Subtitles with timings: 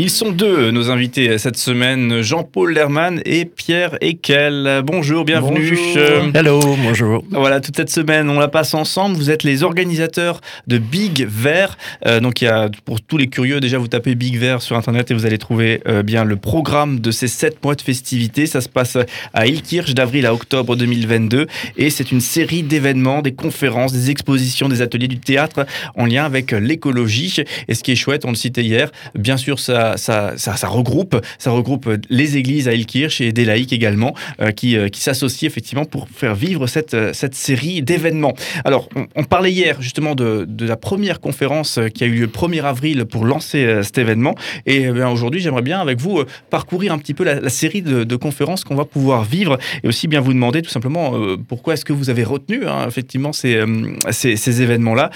[0.00, 4.82] Ils sont deux, nos invités cette semaine, Jean-Paul Lerman et Pierre Ekel.
[4.84, 5.76] Bonjour, bienvenue.
[5.76, 6.30] Bonjour.
[6.36, 7.24] Hello, bonjour.
[7.32, 9.16] Voilà, toute cette semaine, on la passe ensemble.
[9.16, 11.76] Vous êtes les organisateurs de Big Vert.
[12.06, 14.76] Euh, donc, il y a, pour tous les curieux, déjà, vous tapez Big Vert sur
[14.76, 18.46] Internet et vous allez trouver euh, bien le programme de ces sept mois de festivités.
[18.46, 18.96] Ça se passe
[19.34, 21.48] à Ilkirch d'avril à octobre 2022.
[21.76, 26.24] Et c'est une série d'événements, des conférences, des expositions, des ateliers du théâtre en lien
[26.24, 27.42] avec l'écologie.
[27.66, 30.34] Et ce qui est chouette, on le citait hier, bien sûr, ça ça,
[30.64, 35.00] regroupe, ça regroupe les églises à Ilkirch et des laïcs également euh, qui, euh, qui
[35.00, 38.34] s'associent effectivement pour faire vivre cette, euh, cette série d'événements.
[38.64, 42.26] Alors, on, parlait hier justement de, de, la première conférence qui a eu lieu le
[42.28, 44.34] 1er avril pour lancer cet événement.
[44.66, 48.64] Et eh aujourd'hui, j'aimerais bien avec vous parcourir un petit peu la, série de, conférences
[48.64, 51.12] qu'on va pouvoir vivre et aussi bien vous demander tout simplement
[51.46, 53.62] pourquoi est-ce que vous avez retenu hein, effectivement ces,
[54.10, 55.10] ces, événements-là.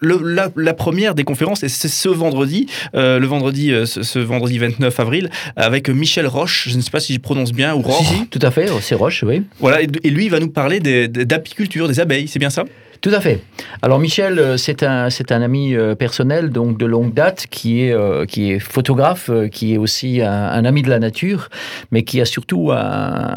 [0.00, 6.26] la, première des conférences, c'est ce vendredi, le vendredi ce, vendredi 29 avril avec Michel
[6.26, 6.68] Roche.
[6.68, 8.06] Je ne sais pas si je prononce bien ou Roche.
[8.06, 9.42] Si, tout à fait, c'est Roche, oui.
[9.60, 12.64] Voilà, et lui, il va nous parler d'apiculture, des abeilles, c'est bien ça?
[13.00, 13.40] Tout à fait.
[13.80, 17.82] Alors Michel, euh, c'est un, c'est un ami euh, personnel donc de longue date qui
[17.84, 21.48] est, euh, qui est photographe, qui est aussi un, ami de la nature,
[21.92, 23.34] mais qui a surtout un,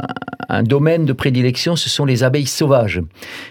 [0.52, 3.02] un, domaine de prédilection, ce sont les abeilles sauvages.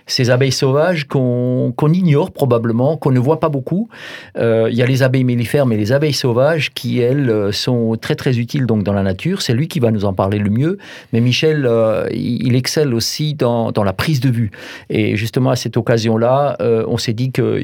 [0.07, 3.89] Ces abeilles sauvages qu'on, ignore probablement, qu'on ne voit pas beaucoup.
[4.37, 8.39] il y a les abeilles mellifères, mais les abeilles sauvages qui, elles, sont très très
[8.39, 9.43] utiles donc dans la nature.
[9.43, 10.79] C'est lui qui va nous en parler le mieux.
[11.13, 11.69] Mais Michel,
[12.13, 14.51] il, excelle aussi dans, dans la prise de vue.
[14.89, 17.61] Et justement à cette occasion, là euh, on s'est dit qu'il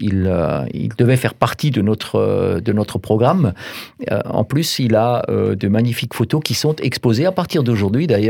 [0.00, 0.64] il, euh,
[0.96, 3.52] devait faire partie de notre, euh, de notre programme.
[4.24, 8.27] en plus, il a de magnifiques photos qui sont exposées à partir d'aujourd'hui d'ailleurs,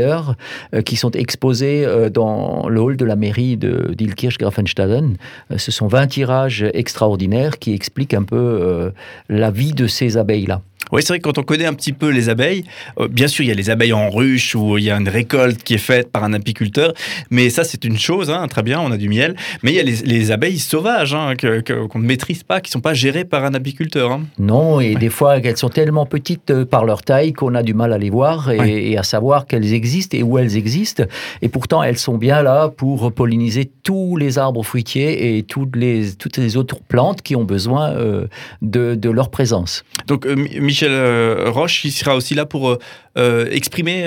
[0.85, 5.15] qui sont exposées dans le hall de la mairie d'Ilkirch-Grafenstaden.
[5.57, 8.91] Ce sont 20 tirages extraordinaires qui expliquent un peu
[9.29, 10.61] la vie de ces abeilles-là.
[10.91, 12.63] Oui, c'est vrai que quand on connaît un petit peu les abeilles,
[12.99, 15.09] euh, bien sûr, il y a les abeilles en ruche où il y a une
[15.09, 16.93] récolte qui est faite par un apiculteur,
[17.29, 19.79] mais ça, c'est une chose, hein, très bien, on a du miel, mais il y
[19.79, 23.45] a les, abeilles sauvages hein, qu'on ne maîtrise pas, qui ne sont pas gérées par
[23.45, 24.11] un apiculteur.
[24.11, 24.23] Hein.
[24.37, 27.73] Non, et des fois, elles sont tellement petites euh, par leur taille qu'on a du
[27.73, 31.03] mal à les voir et, à savoir qu'elles existent et où elles existent.
[31.41, 36.13] Et pourtant, elles sont bien là pour polliniser tous les arbres fruitiers et toutes les,
[36.13, 38.27] toutes les autres plantes qui ont besoin euh,
[38.61, 39.83] de, de, leur présence.
[40.07, 42.79] Donc, Michel Michel euh, Roche, il sera aussi là pour euh,
[43.17, 44.05] euh, exprimer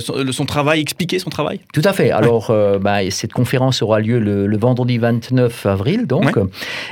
[0.00, 1.60] son, travail, expliquer son travail?
[1.72, 2.10] Tout à fait.
[2.10, 6.36] Alors, bah, cette conférence aura lieu le, vendredi 29 avril, donc.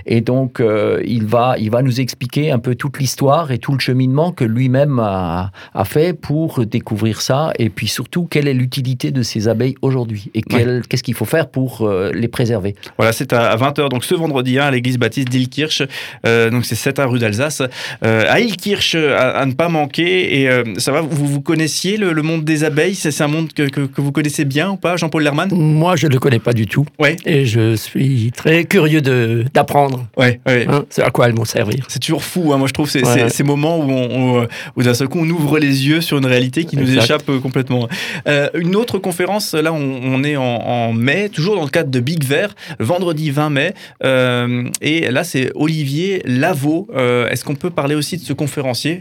[0.07, 0.63] Et donc,
[1.05, 4.45] il, va, il va nous expliquer un peu toute l'histoire et tout le cheminement que
[4.45, 5.51] lui-même a,
[5.85, 7.53] fait pour découvrir ça.
[7.59, 11.49] Et puis surtout, quelle est l'utilité de ces abeilles aujourd'hui et qu'est-ce qu'il faut faire
[11.49, 12.77] pour les préserver?
[12.99, 15.83] Voilà, c'est à 20h, donc ce vendredi, hein, à l'église baptiste d'Ilkirch.
[16.25, 17.63] donc, c'est 7 rue d'Alsace.
[18.03, 20.41] à Ilkirch, à, ne pas manquer.
[20.41, 22.95] Et euh, ça va, vous, vous connaissiez le, monde des abeilles?
[22.95, 25.49] C'est un monde que, que, vous connaissez bien ou pas, Jean-Paul Lerman?
[25.53, 26.85] Moi, je ne le connais pas du tout.
[26.99, 27.17] Ouais.
[27.25, 30.07] Et je suis très curieux d'apprendre.
[30.17, 30.67] Ouais, ouais.
[30.69, 31.85] Hein, c'est à quoi elles vont servir.
[31.89, 34.47] C'est toujours fou, hein, moi je trouve, ces, ces, moments où, on,
[34.77, 37.39] où d'un seul coup on ouvre les yeux sur une réalité qui nous échappe euh,
[37.39, 37.89] complètement.
[38.27, 42.01] Euh, une autre conférence, là on, on est en, mai, toujours dans le cadre de
[42.01, 43.75] Big Vert, vendredi 20 mai.
[44.83, 46.89] et là c'est Olivier Lavaux.
[47.31, 48.98] Est-ce qu'on peut parler aussi de ce conférencier?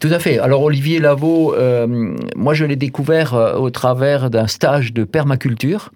[0.00, 0.38] Tout à fait.
[0.38, 5.90] Alors Olivier Lavaux, euh, moi je l'ai découvert euh, au travers d'un stage de permaculture.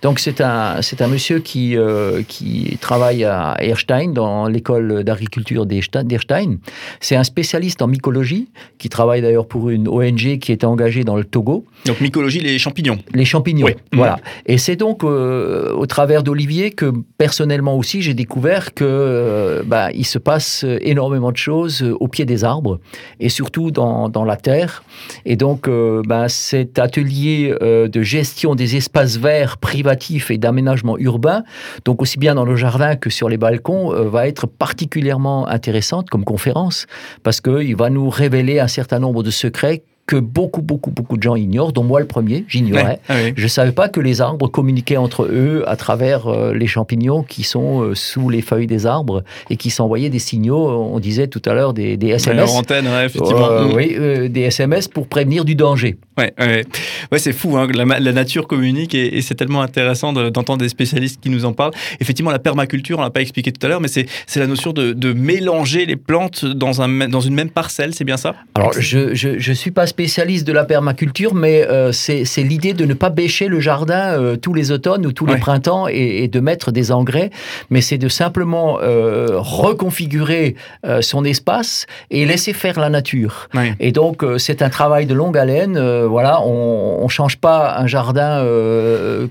[0.00, 5.66] Donc c'est un, c'est un monsieur qui, euh, qui travaille à Erstein, dans l'école d'agriculture
[5.66, 6.58] d'Erstein.
[7.00, 8.48] C'est un spécialiste en mycologie,
[8.78, 11.64] qui travaille d'ailleurs pour une ONG qui est engagée dans le Togo.
[11.84, 12.98] Donc mycologie, les champignons.
[13.12, 14.16] Les champignons, voilà.
[14.16, 14.52] Mmh.
[14.52, 19.90] Et c'est donc euh, au travers d'Olivier que personnellement aussi j'ai découvert que euh, bah,
[19.92, 22.78] il se passe énormément de choses au pied des arbres
[23.18, 24.84] et surtout dans, dans la terre.
[25.24, 25.68] Et donc
[26.06, 29.87] bah, cet atelier de gestion des espaces verts privés
[30.30, 31.44] et d'aménagement urbain,
[31.84, 36.10] donc aussi bien dans le jardin que sur les balcons, euh, va être particulièrement intéressante
[36.10, 36.86] comme conférence,
[37.22, 41.22] parce qu'il va nous révéler un certain nombre de secrets que beaucoup, beaucoup, beaucoup de
[41.22, 42.98] gens ignorent, dont moi le premier, j'ignorais.
[43.10, 46.66] Ah je ne savais pas que les arbres communiquaient entre eux à travers euh, les
[46.66, 50.98] champignons qui sont euh, sous les feuilles des arbres et qui s'envoyaient des signaux, on
[50.98, 52.50] disait tout à l'heure des, des, SMS.
[52.52, 53.50] Antenne, effectivement.
[53.50, 53.72] Mm.
[53.74, 55.98] oui, des SMS pour prévenir du danger.
[56.16, 56.64] Ouais, ouais.
[57.12, 61.28] ouais c'est fou, hein, la, nature communique et, c'est tellement intéressant d'entendre des spécialistes qui
[61.28, 61.74] nous en parlent.
[62.00, 64.06] Effectivement, la permaculture, on l'a pas expliqué tout à l'heure, mais c'est
[64.36, 68.16] la notion de, de, mélanger les plantes dans, un, dans une même parcelle, c'est bien
[68.16, 68.34] ça?
[68.54, 72.94] Alors, je ne suis pas spécialiste de la permaculture, mais euh, c'est l'idée de ne
[72.94, 75.34] pas bêcher le jardin euh, tous les automnes ou tous Ouais.
[75.34, 77.30] les printemps et, et de mettre des engrais,
[77.68, 80.54] mais c'est de simplement euh, reconfigurer
[81.00, 83.48] son espace et laisser faire la nature.
[83.54, 83.74] Ouais.
[83.80, 85.78] Et donc, c'est un travail de longue haleine.
[86.06, 88.42] voilà, on ne change pas un jardin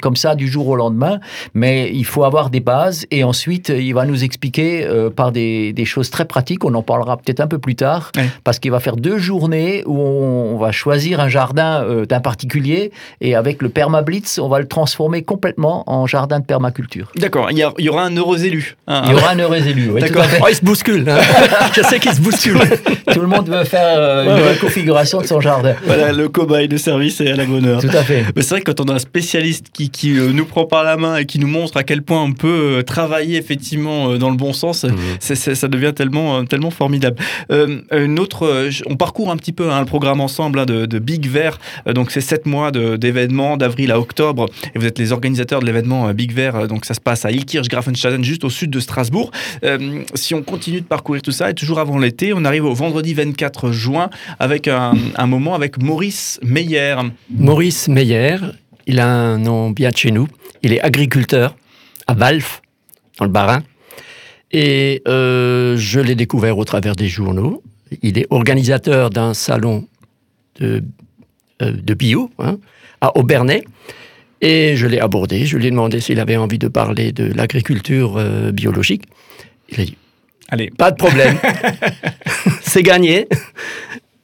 [0.01, 1.19] comme ça du jour au lendemain,
[1.53, 3.05] mais il faut avoir des bases.
[3.11, 4.85] Et ensuite, il va nous expliquer
[5.15, 6.65] par des, des choses très pratiques.
[6.65, 8.29] On en parlera peut-être un peu plus tard, Ouais.
[8.43, 12.19] parce qu'il va faire deux journées où on, on va choisir un jardin euh, d'un
[12.19, 12.91] particulier.
[13.21, 17.11] Et avec le permablitz, on va le transformer complètement en jardin de permaculture.
[17.15, 18.75] D'accord, il y, a- il y aura un heureux élu.
[18.87, 19.03] hein.
[19.05, 19.89] Il y aura un heureux élu.
[19.93, 20.25] oui, D'accord.
[20.41, 21.07] Oh, il se bouscule.
[21.07, 21.17] hein.
[21.75, 22.57] Je sais qu'il se bouscule.
[23.13, 24.53] Tout le monde veut faire euh, une Ouais, ouais.
[24.53, 25.75] reconfiguration de son jardin.
[25.85, 27.81] Voilà, le cobaye de service est à la bonne heure.
[27.81, 28.25] Tout à fait.
[28.35, 30.83] Mais c'est vrai que quand on a un spécialiste qui, qui, euh, nous prend par
[30.83, 34.35] la main et qui nous montre à quel point on peut travailler effectivement dans le
[34.37, 34.85] bon sens,
[35.19, 37.17] c'est- ça devient tellement, tellement formidable.
[37.51, 41.27] Euh, une autre, on parcourt un petit peu hein, le programme ensemble hein, de, Big
[41.27, 41.59] Vert.
[41.87, 45.65] Euh, donc c'est sept mois d'événements d'avril à octobre et vous êtes les organisateurs de
[45.65, 46.55] l'événement euh, Big Vert.
[46.55, 49.31] Euh, Donc ça se passe à Ilkirch-Grafenstaden, juste au sud de Strasbourg.
[50.13, 53.13] Si on continue de parcourir tout ça et toujours avant l'été, on arrive au vendredi
[53.13, 54.09] 24 juin
[54.39, 54.93] avec un,
[55.25, 56.95] moment avec Maurice Meyer.
[57.29, 58.37] Maurice Meyer,
[58.85, 60.27] il a un nom bien de chez nous.
[60.63, 61.55] Il est agriculteur
[62.07, 62.61] à Valf,
[63.19, 63.63] dans le Bas-Rhin.
[64.51, 67.61] Et je l'ai découvert au travers des journaux.
[68.01, 69.87] Il est organisateur d'un salon
[70.59, 70.83] de,
[71.61, 72.57] euh, de bio hein,
[73.01, 73.63] à Aubernais.
[74.41, 75.45] Et je l'ai abordé.
[75.45, 79.03] Je lui ai demandé s'il avait envie de parler de l'agriculture euh, biologique.
[79.69, 79.97] Il a dit
[80.49, 81.37] Allez, pas de problème.
[82.61, 83.27] c'est gagné.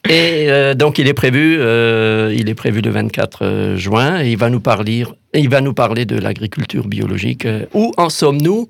[0.09, 4.31] Et euh, donc il est prévu, euh, il est prévu le 24 euh, juin et
[4.31, 7.47] il va nous parler, il va nous parler de l'agriculture biologique.
[7.73, 8.67] Où en sommes-nous?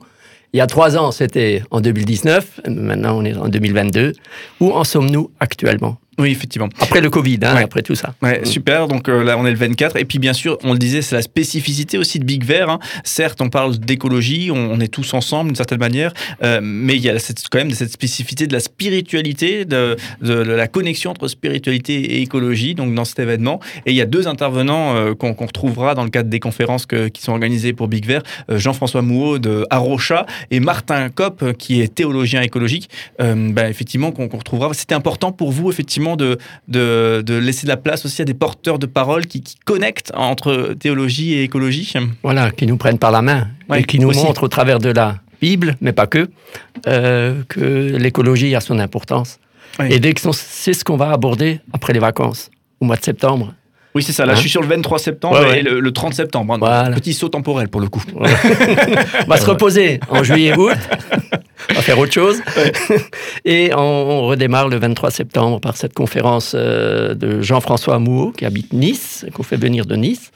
[0.53, 2.61] Il y a trois ans, c'était en 2019.
[2.67, 4.13] Maintenant, on est en 2022.
[4.59, 5.97] Où en sommes-nous actuellement?
[6.19, 6.69] Oui, effectivement.
[6.79, 7.63] Après le Covid, hein, Ouais.
[7.63, 8.13] après tout ça.
[8.21, 8.45] Ouais, Mm.
[8.45, 8.87] super.
[8.87, 9.97] Donc euh, là, on est le 24.
[9.97, 12.69] Et puis, bien sûr, on le disait, c'est la spécificité aussi de Big Vert.
[12.69, 12.79] hein.
[13.03, 16.13] Certes, on parle d'écologie, on, on est tous ensemble d'une certaine manière,
[16.43, 20.33] euh, mais il y a cette, quand même cette spécificité de la spiritualité, de, de
[20.33, 23.59] la connexion entre spiritualité et écologie, donc dans cet événement.
[23.85, 27.07] Et il y a deux intervenants euh, qu'on retrouvera dans le cadre des conférences que-
[27.07, 31.93] qui sont organisées pour Big Vert Jean-François Mouot de Arocha et Martin Kopp, qui est
[31.93, 32.89] théologien écologique.
[33.19, 34.73] Bah, effectivement, qu'on qu'on retrouvera.
[34.73, 38.33] C'était important pour vous, effectivement, de, de, de laisser de la place aussi à des
[38.33, 41.93] porteurs de parole qui, qui connectent entre théologie et écologie.
[42.23, 44.23] Voilà, qui nous prennent par la main Ouais, et qui nous aussi.
[44.23, 46.29] montrent au travers de la Bible, mais pas que,
[46.87, 47.59] euh, que
[47.97, 49.39] l'écologie a son importance.
[49.79, 49.87] Oui.
[49.89, 53.03] Et dès que son- c'est ce qu'on va aborder après les vacances, au mois de
[53.03, 53.53] septembre.
[53.95, 54.25] Oui, c'est ça.
[54.25, 55.59] Là, Hein je suis sur le 23 septembre Ouais, ouais.
[55.59, 56.53] et le, le 30 septembre.
[56.55, 56.57] hein.
[56.59, 56.95] Voilà.
[56.95, 58.03] Petit saut temporel pour le coup.
[58.15, 58.23] On
[59.29, 60.73] va se reposer en juillet-août,
[61.73, 62.41] on va faire autre chose.
[63.45, 68.71] Et on, redémarre le 23 septembre par cette conférence euh, de Jean-François Mouot, qui habite
[68.73, 70.31] Nice, qu'on fait venir de Nice,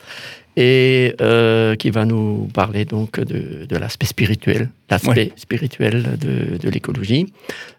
[0.55, 5.31] et euh, qui va nous parler donc de, de l'aspect spirituel, l'aspect Ouais.
[5.35, 7.27] spirituel de, de l'écologie.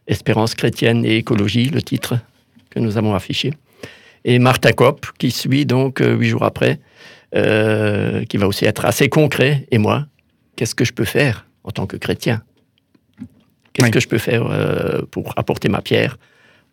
[0.07, 2.15] Espérance chrétienne et écologie, le titre
[2.71, 3.53] que nous avons affiché.
[4.25, 6.79] Et Martin Kopp, qui suit donc euh, huit jours après,
[7.35, 9.67] euh, qui va aussi être assez concret.
[9.71, 10.07] Et moi,
[10.57, 12.43] qu'est-ce que je peux faire en tant que chrétien?
[13.79, 13.91] Qu'est-ce Oui.
[13.93, 16.19] que je peux faire euh, pour apporter ma pierre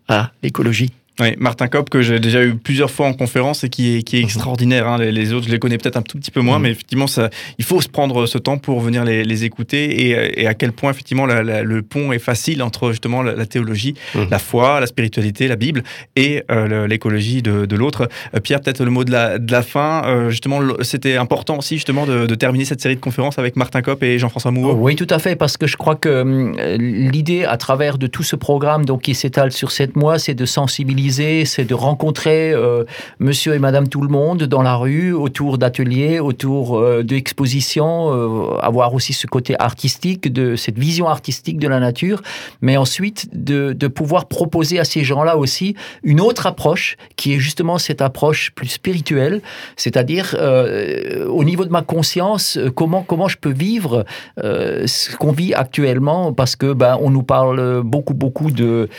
[0.07, 0.92] à l'écologie?
[1.22, 4.18] Oui, Martin Kopp, que j'ai déjà eu plusieurs fois en conférence et qui est, qui
[4.18, 4.26] est Mhm.
[4.26, 4.88] extraordinaire.
[4.88, 4.98] hein.
[4.98, 6.64] Les, les autres, je les connais peut-être un tout petit peu moins, Mhm.
[6.64, 10.42] mais effectivement, ça, il faut se prendre ce temps pour venir les, les écouter et,
[10.42, 13.45] et à quel point, effectivement, la- la- le pont est facile entre justement la, la
[13.45, 14.28] théologie, Mhm.
[14.30, 15.84] la foi, la spiritualité, la Bible
[16.18, 18.10] et euh, l'écologie de, de l'autre.
[18.36, 20.02] Euh, Pierre, peut-être le mot de la, de la fin.
[20.06, 23.81] Euh, justement, c'était important aussi, justement, de, de terminer cette série de conférences avec Martin
[23.81, 24.74] Kopp et Jean-François Mouot.
[24.74, 28.07] Oui, tout à fait, parce que je crois que hum, euh, l'idée à travers de
[28.07, 32.52] tout ce programme donc, qui s'étale sur sept mois, c'est de sensibiliser, c'est de rencontrer
[32.52, 32.83] euh,
[33.19, 38.57] monsieur et madame tout le monde dans la rue, autour d'ateliers, autour euh, d'expositions, euh,
[38.59, 42.21] avoir aussi ce côté artistique, de cette vision artistique de la nature,
[42.62, 47.40] mais ensuite de, de pouvoir proposer à ces gens-là aussi une autre approche, qui est
[47.40, 49.42] justement cette approche plus spirituelle,
[49.76, 54.06] c'est-à-dire euh, au niveau de ma conscience, comment, comment je peux vivre
[54.38, 58.90] ce qu'on vit actuellement parce que ben, on nous parle beaucoup beaucoup de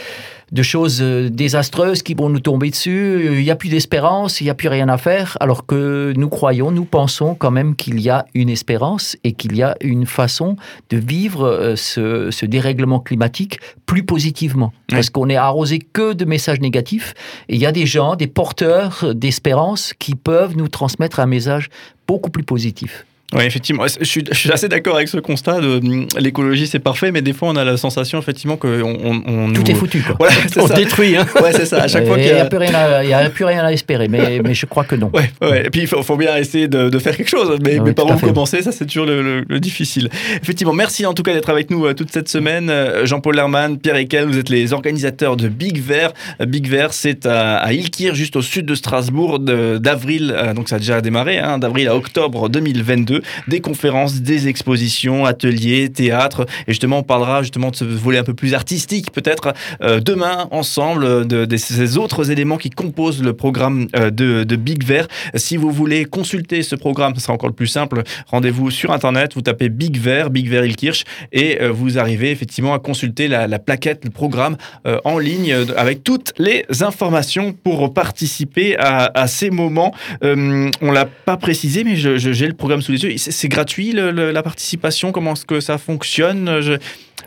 [0.53, 3.31] de choses euh, désastreuses qui vont nous tomber dessus.
[3.33, 6.29] Il n'y a plus d'espérance, il n'y a plus rien à faire, alors que nous
[6.29, 10.07] croyons, nous pensons quand même qu'il y a une espérance et qu'il y a une
[10.07, 10.57] façon
[10.91, 14.73] de vivre euh, ce, ce dérèglement climatique plus positivement.
[14.89, 17.15] Parce qu'on est arrosé que de messages négatifs
[17.49, 21.71] et il y a des gens, des porteurs d'espérance qui peuvent nous transmettre un message
[22.07, 23.05] beaucoup plus positif.
[23.35, 23.85] Oui, effectivement.
[24.01, 27.23] Je suis, je suis assez d'accord avec ce constat de hum, l'écologie, c'est parfait, mais
[27.23, 30.15] des fois, on a la sensation, effectivement, que on, on Tout nous- est foutu, quoi.
[30.19, 30.75] Voilà, On ça.
[30.75, 31.17] détruit.
[31.17, 31.27] Hein.
[31.43, 31.83] Ouais, c'est ça.
[31.83, 32.45] À chaque fois Il qu'il y n'y a.
[32.45, 34.85] a, plus rien à- il y a plus rien à espérer, mais, mais je crois
[34.85, 35.11] que non.
[35.13, 35.67] Ouais, ouais.
[35.67, 37.89] Et puis il faut, faut bien essayer de, de faire quelque chose, mais, Ah mais
[37.89, 40.09] oui, par où commencer, ça c'est toujours le, le- le difficile.
[40.41, 42.71] Effectivement, merci en tout cas d'être avec nous euh, toute cette semaine.
[42.71, 46.13] Euh, Jean-Paul Lerman, Pierre Ekel, vous êtes les organisateurs de Big Vert.
[46.41, 50.77] Euh, Big Vert, c'est à, à Ilkir, juste au sud de Strasbourg, d'avril, donc ça
[50.77, 53.16] a déjà démarré, hein, d'avril à octobre 2022.
[53.49, 56.47] Des conférences, des expositions, ateliers, théâtre.
[56.67, 60.49] Et justement, on parlera justement de ce volet un peu plus artistique, peut-être euh, demain,
[60.51, 65.09] ensemble, euh, de, ces autres éléments qui composent le programme euh, de, de Big Vert.
[65.35, 68.03] Si vous voulez consulter ce programme, ce sera encore le plus simple.
[68.27, 72.79] Rendez-vous sur Internet, vous tapez Big Vert, Big Vert Ilkirch, et vous arrivez effectivement à
[72.79, 74.57] consulter la, la plaquette, le programme
[75.05, 79.95] en ligne avec toutes les informations pour participer à, à ces moments.
[80.23, 83.06] On l'a pas précisé, mais j'ai le programme sous les yeux.
[83.17, 85.13] C'est c'est gratuit le- le- la participation?
[85.13, 86.61] Comment est-ce que ça fonctionne?
[86.61, 86.79] Je-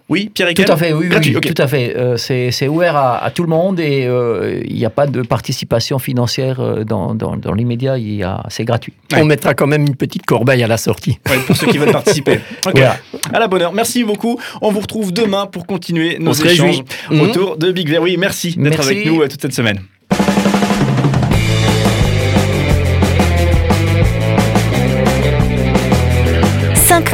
[0.07, 1.95] Oui, Pierre Tout à fait, oui, oui, Gratuit, tout à fait.
[1.95, 5.21] Euh, c'est ouvert à, à tout le monde et euh, il n'y a pas de
[5.21, 7.97] participation financière euh, dans, dans, dans l'immédiat.
[7.99, 8.93] il y a- C'est gratuit.
[9.13, 9.21] Ouais.
[9.21, 11.19] On mettra quand même une petite corbeille à la sortie.
[11.29, 12.39] Ouais, pour ceux qui veulent participer.
[13.33, 13.73] À la bonne heure.
[13.73, 14.39] Merci beaucoup.
[14.61, 16.81] On vous retrouve demain pour continuer nos On échanges.
[17.11, 17.21] Mhm.
[17.21, 18.01] autour de Big Vert.
[18.01, 19.79] Oui, merci d'être avec nous euh, toute cette semaine.